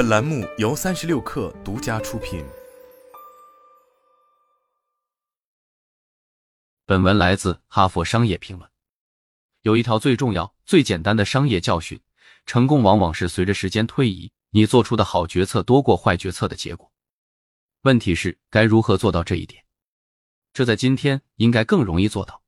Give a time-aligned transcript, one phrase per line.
[0.00, 2.42] 本栏目由三十六氪独家出品。
[6.86, 8.66] 本文来自《哈佛商业评论》。
[9.60, 12.00] 有一条最重要、最简单的商业教训：
[12.46, 16.90] 成功往往是随着时间推移，你做出的好决策多过坏决策的结果。
[17.82, 19.62] 问题是该如何做到这一点？
[20.54, 22.42] 这在今天应该更容易做到。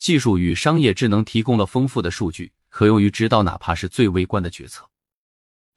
[0.00, 4.90] 技术与商业智能提供了丰富的数据，可用于指导哪怕是最微观的决策。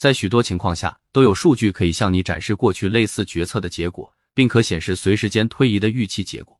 [0.00, 6.58] 在许多情况下，都有数据可以向你展示过去类似决策的结果，并可显示随时间推移的预期结果。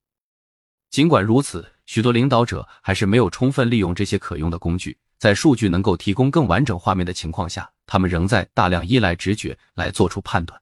[0.91, 4.99] 尽管如此，许多领导者还是没有充分利用这些可用的工具。
[5.17, 10.61] 在数据能够提供更完整画面的情况下，他们仍在大量依赖直觉来做出判断。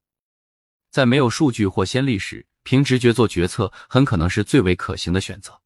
[0.93, 5.61] 在没有数据或先例时，凭直觉做决策很可能是最为可行的选择。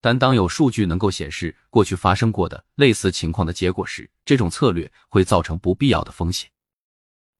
[0.00, 6.48] 但当有数据能够显示过去发生过的类似情况的结果时，这种策略会造成不必要的风险。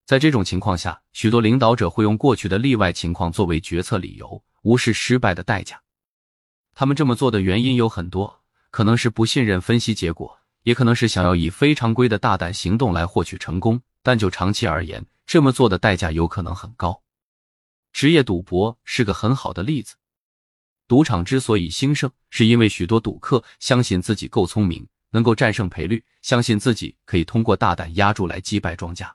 [0.06, 5.80] 在这种情况下，许多领导者会用过去的例外情况作为决策理由，无视失败的代价。
[6.74, 13.80] 他们这么做的原因有很多，可能是不信任分析结果，也可能是想要以非常规的大胆行动来获取成功。
[14.02, 17.02] 但就长期而言，这么做的代价有可能很高。
[17.92, 19.96] 职业赌博是个很好的例子。
[20.88, 29.14] 赌场之所以兴盛，是因为许多赌客相信自己够聪明，能够战胜赔率，相信自己可以通过大胆压注来击败庄家。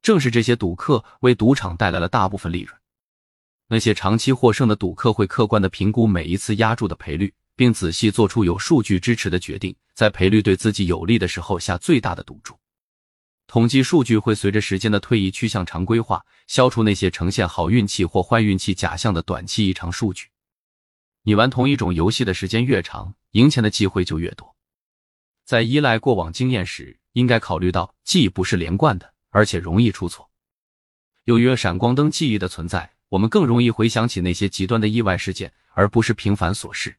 [0.00, 2.74] 正是这些赌客为赌场带来了大部分利润。
[3.68, 12.56] 那些长期获胜的赌客会客观的评估每一次压注的赔率，并仔细做出有数据支持的决定，在赔率对自己有利的时候下最大的赌注。
[13.46, 20.28] 统计数据会随着时间的推移趋向常规化，消除那些呈现好运气或坏运气假象的短期异常数据。
[21.22, 24.56] 你玩同一种游戏的时间越长，赢钱的机会就越多。
[25.44, 30.30] 在依赖过往经验时，应该考虑到记忆不是连贯的，而且容易出错。
[31.24, 36.96] 由于闪光灯记忆的存在，我们更容易回想起那些极端的意外事件，而不是平凡琐事。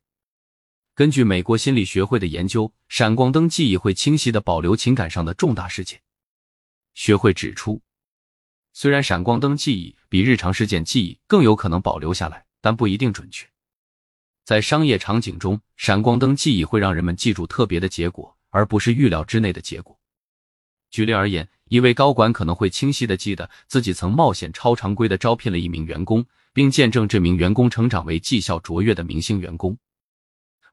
[0.94, 6.00] 根据美国心理学会的研究，闪光灯记忆会清晰的保留情感上的重大事件。
[6.94, 7.82] 学会指出，
[8.74, 13.51] 虽然闪光灯记忆比日常事件记忆更有可能保留下来，但不一定准确。
[14.44, 19.98] 在商业场景中，闪光灯记忆会让人们记住特别的结果，而不是预料之内的结果。
[20.90, 29.78] 举例而言，一位高管可能会清晰的记得自己曾冒险超常规的招聘了一名员工，并见证这名员工成长为绩效卓越的明星员工，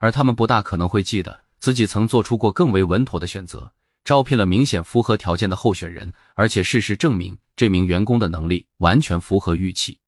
[0.01, 10.01] 而他们不大可能会记得自己曾做出过更为稳妥的选择，招聘了明显符合条件的候选人，而且事实证明这名员工的能力完全符合预期。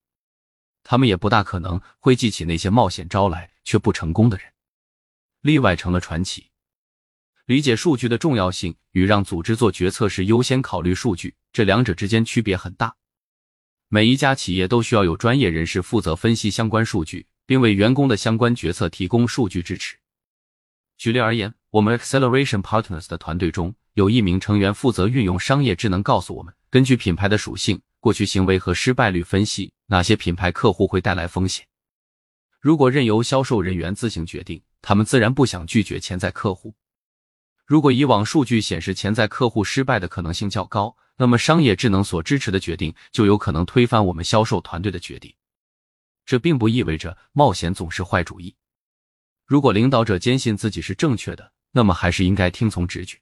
[0.91, 4.47] 他们也不大可能会记起那些冒险招来却不成功的人，
[5.41, 6.51] 例外成了传奇。
[7.47, 12.97] 理解数据的重要性与让组织做决策时优先考虑数据，这两者之间区别很大。
[13.87, 19.97] 每一家企业都需要有专业人士负责分析相关数据，并为员工的相关决策提供数据支持。
[20.99, 27.81] 举例而言，我们 Acceleration Partners 的团队中有一名成员负责运用商业智能，告诉我们根据品牌的属性。
[28.01, 31.67] 过去行为和失败率分析，哪些品牌客户会带来风险？
[32.59, 36.75] 如果任由销售人员自行决定，他们自然不想拒绝潜在客户。
[37.67, 45.33] 如果以往数据显示潜在客户失败的可能性较高，那么商业智能所支持的决定就有可能推翻我们销售团队的决定。
[46.25, 48.57] 这并不意味着冒险总是坏主意。
[49.45, 53.19] 如果领导者坚信自己是正确的，那么还是应该听从直觉。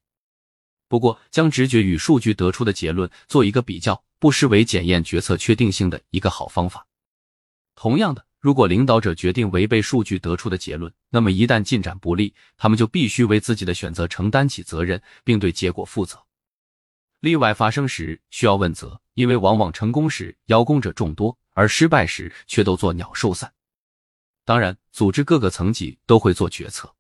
[0.89, 4.03] 不过，将直觉与数据得出的结论做一个比较。
[4.21, 6.85] 不失为检验决策确定性的一个好方法。
[7.77, 16.21] 同样的，如果领导者决定违背数据得出的结论，那么一旦进展不利，他们就必须为自己的选择承担起责任，并对结果负责。
[17.21, 23.53] 例外发生时需要问责，因为往往成功时邀功者众多，而失败时却都作鸟兽散。
[24.45, 26.93] 当然，组织各个层级都会做决策。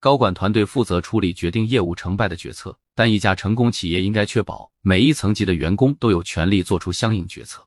[0.00, 7.66] 高管团队负责处理决定业务成败的决策，但一家成功企业应该确保每一层级的员工都有权利做出相应决策。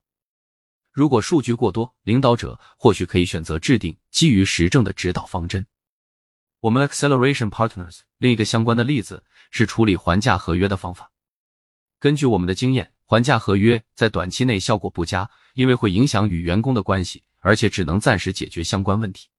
[0.91, 5.63] 如果数据过多，领导者或许可以选择制定基于实证的指导方针。
[6.59, 11.11] 我们 Acceleration Partners 另一个相关的例子是处理还价合约的方法。
[11.99, 19.29] 根据我们的经验，还价合约在短期内效果不佳，因为会影响与员工的关系，而且只能暂时解决相关问题。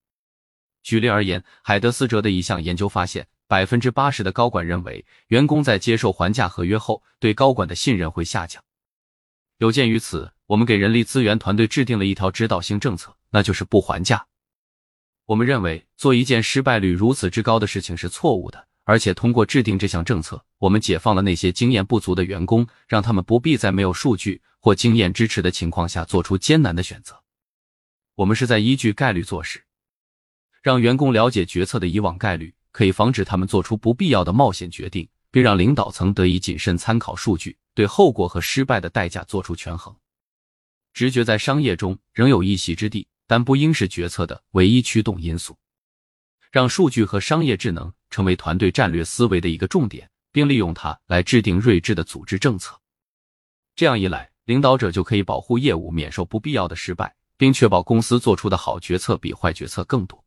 [0.84, 8.62] 举例而言，海德斯哲的一项研究发现，百分之八十的高管认为，员工在接受还价合约后，对高管的信任会下降。
[9.58, 14.26] 有鉴于此，我们给人力资源团队制定了一条指导性政策，那就是不还价。
[15.25, 27.19] 我们认为，做一件失败率如此之高的事情是错误的，而且通过制定这项政策，我们解放了那些经验不足的员工，让他们不必在没有数据或经验支持的情况下做出艰难的选择。
[28.16, 29.64] 我们是在依据概率做事，
[30.64, 39.94] 让员工了解决策的以往概率，可以防止他们做出不必要的冒险决定，并让领导层得以谨慎参考数据，对后果和失败的代价做出权衡。
[40.94, 45.55] 直觉在商业中仍有一席之地，但不应是决策的唯一驱动因素。
[46.50, 52.75] 让数据和商业智能成为团队战略思维的一个重点，并利用它来制定睿智的组织政策。
[53.76, 60.24] 这样一来，领导者就可以保护业务免受不必要的失败，并确保公司做出的好决策比坏决策更多。